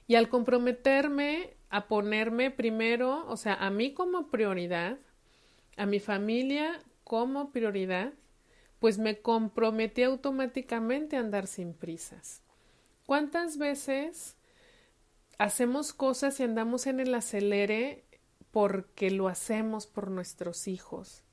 Y 0.07 0.15
al 0.15 0.29
comprometerme 0.29 1.55
a 1.69 1.87
ponerme 1.87 2.51
primero, 2.51 3.27
o 3.27 3.37
sea, 3.37 3.55
a 3.55 3.69
mí 3.69 3.93
como 3.93 4.29
prioridad, 4.29 4.99
a 5.75 5.85
mi 5.85 5.99
familia 5.99 6.81
como 7.05 7.51
prioridad, 7.51 8.13
pues 8.79 8.97
me 8.97 9.21
comprometí 9.21 10.03
automáticamente 10.03 11.15
a 11.15 11.21
andar 11.21 11.47
sin 11.47 11.73
prisas. 11.73 12.41
¿Cuántas 13.05 13.57
veces 13.57 14.35
hacemos 15.37 15.93
cosas 15.93 16.39
y 16.39 16.43
andamos 16.43 16.87
en 16.87 16.99
el 16.99 17.13
acelere 17.13 18.03
porque 18.51 19.11
lo 19.11 19.27
hacemos 19.27 19.87
por 19.87 20.09
nuestros 20.11 20.67
hijos? 20.67 21.23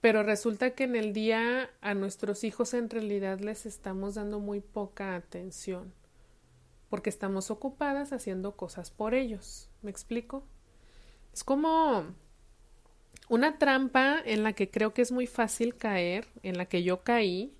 Pero 0.00 0.22
resulta 0.22 0.70
que 0.70 0.84
en 0.84 0.96
el 0.96 1.12
día 1.12 1.70
a 1.80 1.92
nuestros 1.94 2.44
hijos 2.44 2.72
en 2.72 2.88
realidad 2.88 3.40
les 3.40 3.66
estamos 3.66 4.14
dando 4.14 4.40
muy 4.40 4.60
poca 4.60 5.14
atención, 5.14 5.92
porque 6.88 7.10
estamos 7.10 7.50
ocupadas 7.50 8.12
haciendo 8.12 8.56
cosas 8.56 8.90
por 8.90 9.14
ellos. 9.14 9.68
¿Me 9.82 9.90
explico? 9.90 10.46
Es 11.34 11.44
como 11.44 12.06
una 13.28 13.58
trampa 13.58 14.20
en 14.24 14.42
la 14.42 14.52
que 14.52 14.70
creo 14.70 14.94
que 14.94 15.02
es 15.02 15.12
muy 15.12 15.26
fácil 15.26 15.76
caer, 15.76 16.26
en 16.42 16.56
la 16.56 16.66
que 16.66 16.82
yo 16.82 17.02
caí, 17.02 17.54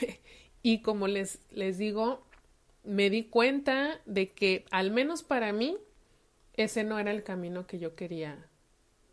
y 0.62 0.82
como 0.82 1.08
les, 1.08 1.40
les 1.50 1.78
digo, 1.78 2.26
me 2.84 3.10
di 3.10 3.24
cuenta 3.24 4.00
de 4.06 4.32
que 4.32 4.64
al 4.70 4.90
menos 4.90 5.22
para 5.22 5.52
mí 5.52 5.76
ese 6.54 6.84
no 6.84 6.98
era 6.98 7.10
el 7.10 7.22
camino 7.22 7.66
que 7.66 7.78
yo 7.78 7.94
quería 7.94 8.46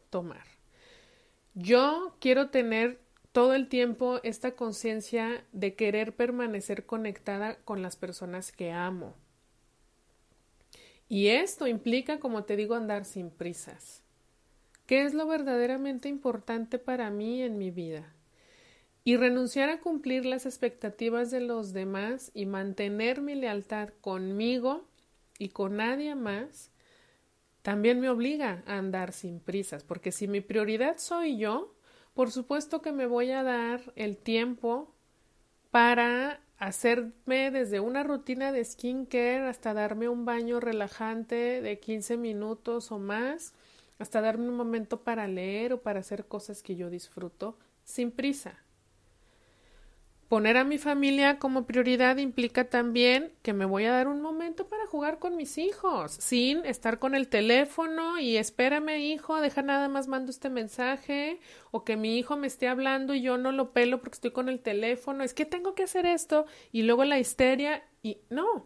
tomar. 0.10 0.46
Yo 1.54 2.16
quiero 2.20 2.50
tener 2.50 3.00
todo 3.32 3.54
el 3.54 3.68
tiempo 3.68 4.22
esta 4.24 4.56
conciencia 4.56 5.44
de 5.52 5.76
querer 5.76 6.16
permanecer 6.16 6.86
conectada 6.86 7.58
con 7.66 7.82
las 7.82 7.98
personas 7.98 8.54
que 8.54 8.72
amo. 8.72 9.14
Y 11.10 11.28
esto 11.28 11.68
implica, 11.68 12.20
como 12.22 12.46
te 12.46 12.56
digo, 12.56 12.76
andar 12.76 13.04
sin 13.04 13.30
prisas. 13.30 14.05
¿Qué 14.86 15.04
es 15.04 15.14
lo 15.14 15.26
verdaderamente 15.26 16.10
importante 16.10 16.78
para 16.78 17.10
mí 17.10 17.42
en 17.42 17.58
mi 17.58 17.72
vida? 17.72 18.14
Y 19.04 19.18
renunciar 19.18 19.70
a 19.70 19.80
cumplir 19.80 20.26
las 20.26 20.46
expectativas 20.46 21.32
de 21.32 21.42
los 21.42 21.74
demás 21.74 22.32
y 22.34 22.46
mantener 22.46 23.22
mi 23.22 23.36
lealtad 23.36 23.90
conmigo 24.02 24.88
y 25.38 25.50
con 25.50 25.78
nadie 25.78 26.16
más 26.16 26.72
también 27.62 28.00
me 28.00 28.10
obliga 28.10 28.64
a 28.68 28.78
andar 28.78 29.12
sin 29.12 29.40
prisas, 29.40 29.84
porque 29.84 30.12
si 30.12 30.28
mi 30.28 30.40
prioridad 30.40 30.98
soy 31.00 31.38
yo, 31.38 31.74
por 32.14 32.32
supuesto 32.32 32.84
que 32.84 32.92
me 32.92 33.08
voy 33.08 33.32
a 33.32 33.42
dar 33.42 33.92
el 33.96 34.18
tiempo 34.18 34.94
para 35.72 36.42
hacerme 36.60 37.50
desde 37.50 37.80
una 37.80 38.04
rutina 38.04 38.52
de 38.52 38.64
skincare 38.64 39.48
hasta 39.48 39.74
darme 39.74 40.10
un 40.10 40.26
baño 40.26 40.60
relajante 40.60 41.62
de 41.62 41.80
15 41.80 42.18
minutos 42.18 42.92
o 42.92 43.00
más, 43.00 43.56
hasta 44.00 44.22
darme 44.22 44.50
un 44.50 44.56
momento 44.56 45.04
para 45.04 45.28
leer 45.28 45.74
o 45.74 45.82
para 45.82 46.00
hacer 46.00 46.26
cosas 46.26 46.64
que 46.64 46.76
yo 46.76 46.90
disfruto 46.90 47.58
sin 47.84 48.12
prisa. 48.12 48.60
Poner 50.28 50.58
a 50.58 50.64
mi 50.64 50.80
familia 50.80 51.38
como 51.38 51.68
prioridad 51.68 52.18
implica 52.18 52.68
también 52.68 53.32
que 53.44 53.54
me 53.54 53.66
voy 53.66 53.86
a 53.86 53.92
dar 53.92 54.08
un 54.08 54.24
momento 54.24 54.68
para 54.68 54.88
jugar 54.88 55.20
con 55.20 55.38
mis 55.38 55.60
hijos, 55.60 56.14
sin 56.14 56.66
estar 56.66 56.98
con 56.98 57.14
el 57.14 57.28
teléfono 57.28 58.18
y 58.18 58.38
espérame 58.38 58.98
hijo, 58.98 59.40
deja 59.40 59.62
nada 59.62 59.88
más 59.88 60.08
mando 60.08 60.32
este 60.32 60.50
mensaje, 60.50 61.40
o 61.70 61.84
que 61.84 61.96
mi 61.96 62.18
hijo 62.18 62.38
me 62.38 62.48
esté 62.48 62.68
hablando 62.68 63.14
y 63.14 63.22
yo 63.22 63.38
no 63.38 63.52
lo 63.52 63.72
pelo 63.72 64.00
porque 64.00 64.16
estoy 64.16 64.32
con 64.32 64.50
el 64.50 64.62
teléfono, 64.62 65.24
es 65.24 65.36
que 65.36 65.46
tengo 65.46 65.76
que 65.76 65.84
hacer 65.84 66.08
esto, 66.08 66.48
y 66.72 66.82
luego 66.82 67.06
la 67.06 67.20
histeria, 67.20 67.84
y 68.02 68.18
no. 68.32 68.66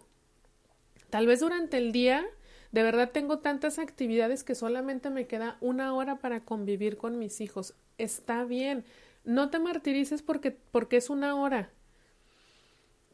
Tal 1.10 1.28
vez 1.28 1.42
durante 1.42 1.78
el 1.78 1.92
día 1.92 2.26
de 2.72 2.84
verdad 2.84 3.12
tengo 3.12 3.40
tantas 3.40 3.80
actividades 3.80 4.44
que 4.44 4.56
solamente 4.56 5.10
me 5.10 5.28
queda 5.28 5.58
una 5.62 5.94
hora 5.94 6.18
para 6.18 6.46
convivir 6.46 6.98
con 6.98 7.18
mis 7.18 7.42
hijos. 7.42 7.74
Está 7.98 8.44
bien 8.46 8.86
no 9.24 9.50
te 9.50 9.60
martirices 9.60 10.22
porque, 10.22 10.52
porque 10.52 10.98
es 10.98 11.10
una 11.10 11.36
hora. 11.36 11.72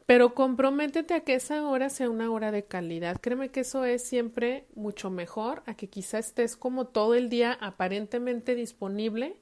Pero 0.06 0.34
comprométete 0.34 1.14
a 1.14 1.20
que 1.20 1.34
esa 1.34 1.66
hora 1.66 1.90
sea 1.90 2.08
una 2.08 2.30
hora 2.30 2.52
de 2.52 2.64
calidad. 2.64 3.20
Créeme 3.20 3.50
que 3.50 3.60
eso 3.60 3.84
es 3.84 4.02
siempre 4.02 4.66
mucho 4.74 5.10
mejor 5.10 5.62
a 5.66 5.74
que 5.74 5.88
quizá 5.88 6.18
estés 6.18 6.56
como 6.56 6.86
todo 6.86 7.14
el 7.14 7.28
día 7.28 7.58
aparentemente 7.60 8.54
disponible, 8.54 9.40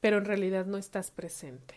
pero 0.00 0.18
en 0.18 0.24
realidad 0.24 0.66
no 0.66 0.78
estás 0.78 1.12
presente. 1.12 1.76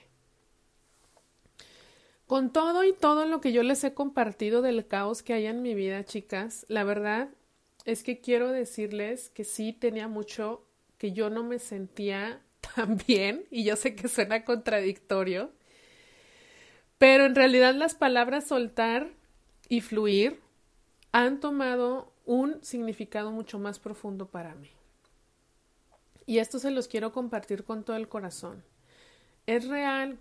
Con 2.26 2.52
todo 2.52 2.84
y 2.84 2.94
todo 2.94 3.26
lo 3.26 3.40
que 3.40 3.52
yo 3.52 3.62
les 3.62 3.84
he 3.84 3.94
compartido 3.94 4.64
del 4.64 4.88
caos 4.88 5.22
que 5.22 5.34
hay 5.34 5.46
en 5.46 5.62
mi 5.62 5.76
vida, 5.76 6.04
chicas, 6.04 6.66
la 6.70 6.84
verdad 6.84 7.30
es 7.86 8.04
que 8.04 8.22
quiero 8.22 8.52
decirles 8.52 9.30
que 9.30 9.44
sí 9.44 9.74
tenía 9.74 10.08
mucho 10.08 10.66
que 10.98 11.12
yo 11.12 11.30
no 11.30 11.44
me 11.44 11.60
sentía 11.60 12.42
también, 12.76 13.46
y 13.52 13.64
yo 13.64 13.76
sé 13.76 13.96
que 13.96 14.08
suena 14.08 14.46
contradictorio, 14.46 15.52
pero 16.98 17.26
en 17.26 17.36
realidad 17.36 17.76
las 17.76 17.96
palabras 17.96 18.48
soltar 18.48 19.10
y 19.68 19.82
fluir 19.82 20.40
han 21.12 21.40
tomado 21.40 22.14
un 22.26 22.64
significado 22.64 23.32
mucho 23.32 23.60
más 23.60 23.80
profundo 23.80 24.28
para 24.28 24.56
mí. 24.56 24.70
Y 26.26 26.38
esto 26.38 26.60
se 26.60 26.72
los 26.72 26.88
quiero 26.88 27.12
compartir 27.12 27.66
con 27.66 27.84
todo 27.84 27.98
el 27.98 28.08
corazón. 28.08 28.64
Es 29.46 29.68
real, 29.68 30.18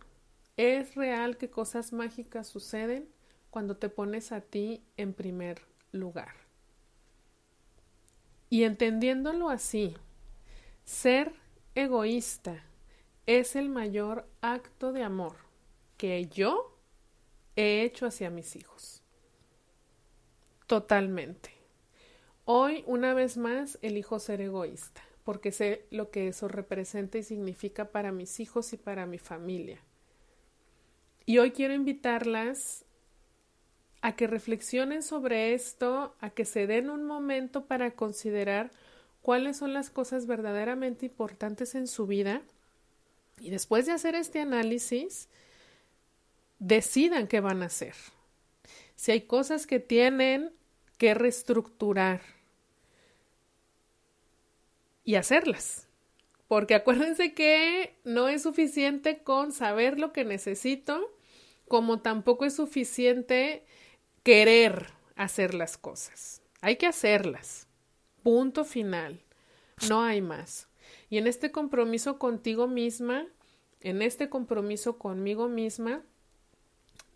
es 0.57 0.97
real 0.97 1.37
que 1.37 1.49
cosas 1.49 1.93
mágicas 1.93 2.49
suceden 2.49 3.09
cuando 3.51 3.77
te 3.77 3.89
pones 3.89 4.33
a 4.33 4.41
ti 4.41 4.83
en 4.97 5.13
primer 5.13 5.63
lugar. 5.93 6.42
Y 8.53 8.65
entendiéndolo 8.65 9.49
así, 9.49 9.97
ser 10.85 11.33
egoísta 11.75 12.63
es 13.25 13.57
el 13.57 13.71
mayor 13.71 14.29
acto 14.43 14.93
de 14.93 15.03
amor 15.03 15.37
que 15.97 16.27
yo 16.27 16.79
he 17.57 17.81
hecho 17.81 18.05
hacia 18.05 18.29
mis 18.29 18.55
hijos. 18.55 19.03
Totalmente. 20.67 21.49
Hoy, 22.45 22.85
una 22.87 23.15
vez 23.15 23.39
más, 23.39 23.79
elijo 23.81 24.19
ser 24.19 24.43
egoísta, 24.43 25.01
porque 25.25 25.51
sé 25.51 25.87
lo 25.91 26.11
que 26.11 26.29
eso 26.29 26.47
representa 26.47 27.17
y 27.17 27.23
significa 27.23 27.91
para 27.91 28.13
mis 28.13 28.39
hijos 28.39 28.75
y 28.75 28.77
para 28.77 29.07
mi 29.07 29.17
familia. 29.17 29.81
Y 31.25 31.39
hoy 31.39 31.53
quiero 31.53 31.73
invitarlas 31.73 32.85
a 34.03 34.15
que 34.17 34.27
reflexionen 34.27 35.03
sobre 35.03 35.55
esto, 35.55 36.15
a 36.21 36.31
que 36.31 36.45
se 36.45 36.67
den 36.67 36.91
un 36.91 37.05
momento 37.05 37.67
para 37.67 37.93
considerar 37.93 38.71
cuáles 39.23 39.57
son 39.57 39.73
las 39.73 39.91
cosas 39.91 40.27
verdaderamente 40.27 41.07
importantes 41.07 41.75
en 41.75 41.87
su 41.87 42.07
vida 42.07 42.43
y 43.41 43.51
después 43.51 43.87
de 43.87 43.93
hacer 43.93 44.15
este 44.15 44.41
análisis, 44.41 45.29
decidan 46.59 47.29
qué 47.29 47.41
van 47.41 47.63
a 47.63 47.67
hacer. 47.67 47.95
Si 48.97 49.13
hay 49.13 49.23
cosas 49.23 49.67
que 49.67 49.81
tienen 49.81 50.53
que 50.99 51.15
reestructurar 51.15 52.21
y 55.05 55.15
hacerlas. 55.17 55.89
Porque 56.49 56.75
acuérdense 56.75 57.35
que 57.35 57.97
no 58.05 58.29
es 58.29 58.43
suficiente 58.43 59.23
con 59.23 59.53
saber 59.53 59.99
lo 59.99 60.13
que 60.13 60.25
necesito, 60.25 61.11
como 61.67 62.01
tampoco 62.01 62.45
es 62.45 62.55
suficiente 62.55 63.65
querer 64.23 64.89
hacer 65.17 65.55
las 65.55 65.77
cosas. 65.77 66.43
Hay 66.61 66.77
que 66.77 66.87
hacerlas. 66.87 67.67
Punto 68.23 68.65
final. 68.65 69.21
No 69.89 70.03
hay 70.03 70.21
más. 70.21 70.69
Y 71.11 71.19
en 71.19 71.27
este 71.27 71.51
compromiso 71.51 72.19
contigo 72.19 72.69
misma, 72.69 73.27
en 73.81 74.03
este 74.03 74.29
compromiso 74.29 74.99
conmigo 74.99 75.49
misma, 75.49 76.03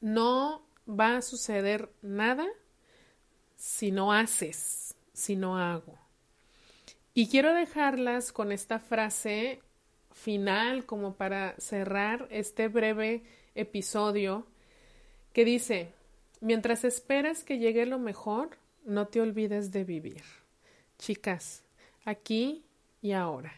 no 0.01 0.67
va 0.89 1.17
a 1.17 1.23
suceder 1.23 1.91
nada 2.03 2.47
si 3.57 3.91
no 3.91 4.13
haces, 4.13 4.97
si 5.13 5.37
no 5.37 5.59
hago. 5.59 5.99
Y 7.15 7.29
quiero 7.29 7.55
dejarlas 7.55 8.33
con 8.33 8.53
esta 8.53 8.79
frase 8.79 9.63
final 10.13 10.85
como 10.87 11.15
para 11.15 11.55
cerrar 11.59 12.27
este 12.31 12.69
breve 12.69 13.23
episodio 13.55 14.47
que 15.33 15.45
dice, 15.45 15.93
mientras 16.47 16.85
esperas 16.85 17.43
que 17.43 17.59
llegue 17.59 17.87
lo 17.87 17.99
mejor, 17.99 18.51
no 18.85 19.09
te 19.09 19.21
olvides 19.21 19.73
de 19.73 19.83
vivir. 19.83 20.23
Chicas, 20.97 21.65
aquí 22.05 22.65
y 23.03 23.13
ahora. 23.13 23.53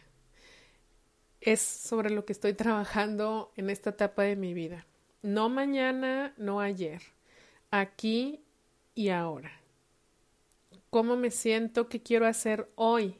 Es 1.39 1.61
sobre 1.61 2.09
lo 2.09 2.25
que 2.25 2.33
estoy 2.33 2.53
trabajando 2.63 3.53
en 3.55 3.69
esta 3.69 3.91
etapa 3.91 4.23
de 4.23 4.35
mi 4.35 4.55
vida. 4.55 4.87
No 5.21 5.49
mañana, 5.49 6.33
no 6.37 6.61
ayer. 6.61 7.01
Aquí 7.69 8.41
y 8.95 9.09
ahora. 9.09 9.51
¿Cómo 10.89 11.15
me 11.15 11.29
siento? 11.29 11.89
¿Qué 11.89 12.01
quiero 12.01 12.25
hacer 12.25 12.71
hoy? 12.73 13.19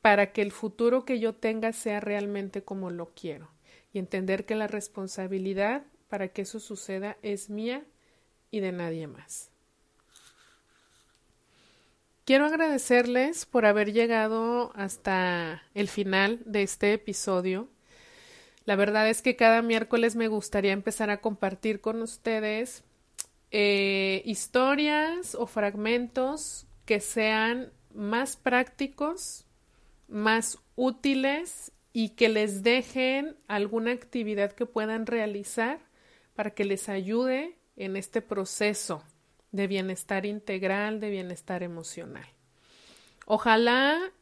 Para 0.00 0.32
que 0.32 0.42
el 0.42 0.52
futuro 0.52 1.04
que 1.04 1.18
yo 1.18 1.34
tenga 1.34 1.72
sea 1.72 1.98
realmente 1.98 2.62
como 2.62 2.90
lo 2.90 3.14
quiero. 3.14 3.48
Y 3.92 3.98
entender 3.98 4.46
que 4.46 4.54
la 4.54 4.68
responsabilidad 4.68 5.82
para 6.08 6.28
que 6.28 6.42
eso 6.42 6.60
suceda 6.60 7.16
es 7.22 7.50
mía 7.50 7.84
y 8.54 8.60
de 8.60 8.70
nadie 8.70 9.08
más. 9.08 9.50
Quiero 12.24 12.46
agradecerles 12.46 13.46
por 13.46 13.66
haber 13.66 13.92
llegado 13.92 14.70
hasta 14.76 15.64
el 15.74 15.88
final 15.88 16.40
de 16.46 16.62
este 16.62 16.92
episodio. 16.92 17.68
La 18.64 18.76
verdad 18.76 19.10
es 19.10 19.22
que 19.22 19.34
cada 19.34 19.60
miércoles 19.60 20.14
me 20.14 20.28
gustaría 20.28 20.70
empezar 20.70 21.10
a 21.10 21.20
compartir 21.20 21.80
con 21.80 22.00
ustedes 22.00 22.84
eh, 23.50 24.22
historias 24.24 25.34
o 25.34 25.48
fragmentos 25.48 26.68
que 26.86 27.00
sean 27.00 27.72
más 27.92 28.36
prácticos, 28.36 29.46
más 30.06 30.60
útiles 30.76 31.72
y 31.92 32.10
que 32.10 32.28
les 32.28 32.62
dejen 32.62 33.36
alguna 33.48 33.90
actividad 33.90 34.52
que 34.52 34.64
puedan 34.64 35.06
realizar 35.06 35.80
para 36.36 36.50
que 36.50 36.64
les 36.64 36.88
ayude 36.88 37.58
en 37.76 37.96
este 37.96 38.22
proceso 38.22 39.02
de 39.52 39.66
bienestar 39.66 40.26
integral, 40.26 41.00
de 41.00 41.10
bienestar 41.10 41.62
emocional. 41.62 42.26
Ojalá 43.26 44.12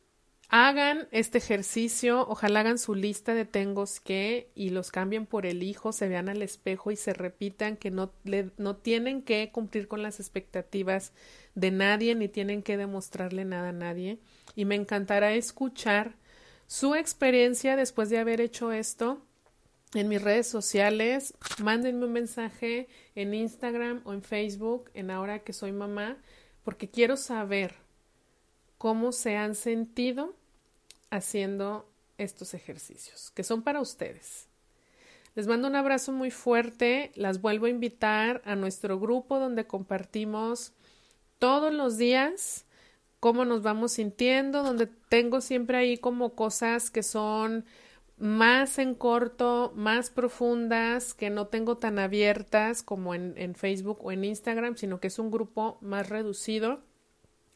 hagan 0.48 1.08
este 1.12 1.38
ejercicio, 1.38 2.26
ojalá 2.28 2.60
hagan 2.60 2.78
su 2.78 2.94
lista 2.94 3.32
de 3.32 3.46
tengos 3.46 4.00
que 4.00 4.50
y 4.54 4.68
los 4.68 4.90
cambien 4.90 5.24
por 5.24 5.46
el 5.46 5.62
hijo, 5.62 5.92
se 5.92 6.08
vean 6.08 6.28
al 6.28 6.42
espejo 6.42 6.90
y 6.90 6.96
se 6.96 7.14
repitan 7.14 7.78
que 7.78 7.90
no, 7.90 8.12
no 8.58 8.76
tienen 8.76 9.22
que 9.22 9.50
cumplir 9.50 9.88
con 9.88 10.02
las 10.02 10.20
expectativas 10.20 11.14
de 11.54 11.70
nadie 11.70 12.14
ni 12.14 12.28
tienen 12.28 12.62
que 12.62 12.76
demostrarle 12.76 13.46
nada 13.46 13.70
a 13.70 13.72
nadie. 13.72 14.18
Y 14.54 14.66
me 14.66 14.74
encantará 14.74 15.32
escuchar 15.32 16.16
su 16.66 16.94
experiencia 16.94 17.74
después 17.74 18.10
de 18.10 18.18
haber 18.18 18.42
hecho 18.42 18.72
esto 18.72 19.22
en 19.94 20.08
mis 20.08 20.22
redes 20.22 20.46
sociales, 20.46 21.34
mándenme 21.62 22.06
un 22.06 22.12
mensaje 22.12 22.88
en 23.14 23.34
Instagram 23.34 24.00
o 24.04 24.12
en 24.12 24.22
Facebook 24.22 24.90
en 24.94 25.10
ahora 25.10 25.40
que 25.40 25.52
soy 25.52 25.72
mamá, 25.72 26.16
porque 26.64 26.88
quiero 26.88 27.16
saber 27.16 27.74
cómo 28.78 29.12
se 29.12 29.36
han 29.36 29.54
sentido 29.54 30.34
haciendo 31.10 31.88
estos 32.18 32.54
ejercicios, 32.54 33.30
que 33.30 33.44
son 33.44 33.62
para 33.62 33.80
ustedes. 33.80 34.48
Les 35.34 35.46
mando 35.46 35.68
un 35.68 35.76
abrazo 35.76 36.12
muy 36.12 36.30
fuerte, 36.30 37.10
las 37.14 37.40
vuelvo 37.40 37.66
a 37.66 37.70
invitar 37.70 38.42
a 38.44 38.54
nuestro 38.54 38.98
grupo 38.98 39.38
donde 39.38 39.66
compartimos 39.66 40.72
todos 41.38 41.72
los 41.72 41.96
días 41.96 42.66
cómo 43.22 43.44
nos 43.44 43.62
vamos 43.62 43.92
sintiendo, 43.92 44.64
donde 44.64 44.86
tengo 44.86 45.40
siempre 45.40 45.78
ahí 45.78 45.96
como 45.96 46.34
cosas 46.34 46.90
que 46.90 47.04
son 47.04 47.64
más 48.22 48.78
en 48.78 48.94
corto, 48.94 49.72
más 49.74 50.10
profundas, 50.10 51.12
que 51.12 51.28
no 51.28 51.48
tengo 51.48 51.78
tan 51.78 51.98
abiertas 51.98 52.84
como 52.84 53.16
en, 53.16 53.34
en, 53.36 53.56
Facebook 53.56 53.98
o 54.00 54.12
en 54.12 54.24
Instagram, 54.24 54.76
sino 54.76 55.00
que 55.00 55.08
es 55.08 55.18
un 55.18 55.32
grupo 55.32 55.76
más 55.80 56.08
reducido, 56.08 56.78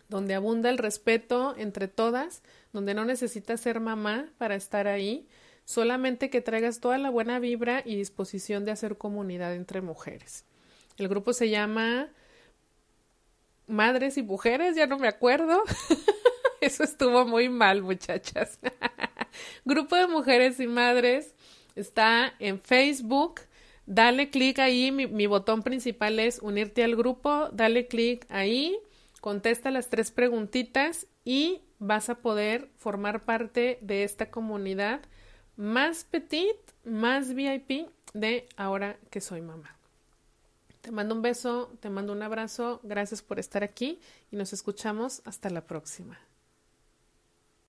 donde 0.08 0.34
abunda 0.34 0.68
el 0.68 0.78
respeto 0.78 1.54
entre 1.56 1.86
todas, 1.86 2.42
donde 2.72 2.94
no 2.94 3.04
necesitas 3.04 3.60
ser 3.60 3.78
mamá 3.78 4.28
para 4.38 4.56
estar 4.56 4.88
ahí, 4.88 5.28
solamente 5.64 6.30
que 6.30 6.40
traigas 6.40 6.80
toda 6.80 6.98
la 6.98 7.10
buena 7.10 7.38
vibra 7.38 7.82
y 7.84 7.94
disposición 7.94 8.64
de 8.64 8.72
hacer 8.72 8.98
comunidad 8.98 9.54
entre 9.54 9.82
mujeres. 9.82 10.44
El 10.96 11.06
grupo 11.06 11.32
se 11.32 11.48
llama 11.48 12.08
Madres 13.68 14.18
y 14.18 14.24
Mujeres, 14.24 14.74
ya 14.74 14.88
no 14.88 14.98
me 14.98 15.06
acuerdo. 15.06 15.62
Eso 16.60 16.82
estuvo 16.82 17.24
muy 17.24 17.48
mal, 17.48 17.82
muchachas. 17.82 18.58
Grupo 19.66 19.96
de 19.96 20.06
Mujeres 20.06 20.60
y 20.60 20.68
Madres 20.68 21.34
está 21.74 22.32
en 22.38 22.60
Facebook. 22.60 23.40
Dale 23.84 24.30
clic 24.30 24.60
ahí, 24.60 24.92
mi, 24.92 25.26
botón 25.26 25.64
principal 25.64 26.20
es 26.20 26.38
unirte 26.40 26.84
al 26.84 26.94
grupo. 26.94 27.48
Dale 27.52 27.88
clic 27.88 28.26
ahí, 28.28 28.78
contesta 29.20 29.72
las 29.72 29.90
tres 29.90 30.12
preguntitas 30.12 31.08
y 31.24 31.62
vas 31.80 32.08
a 32.10 32.14
poder 32.14 32.70
formar 32.76 33.24
parte 33.24 33.78
de 33.80 34.04
esta 34.04 34.30
comunidad 34.30 35.00
más 35.56 36.04
petit, 36.04 36.56
más 36.84 37.34
VIP 37.34 37.88
de 38.14 38.48
ahora 38.56 39.00
que 39.10 39.20
soy 39.20 39.42
mamá. 39.42 39.76
Te 40.80 40.92
mando 40.92 41.12
un 41.12 41.22
beso, 41.22 41.76
te 41.80 41.90
mando 41.90 42.12
un 42.12 42.22
abrazo, 42.22 42.78
gracias 42.84 43.20
por 43.20 43.40
estar 43.40 43.64
aquí 43.64 43.98
y 44.30 44.36
nos 44.36 44.52
escuchamos 44.52 45.22
hasta 45.24 45.50
la 45.50 45.66
próxima. 45.66 46.20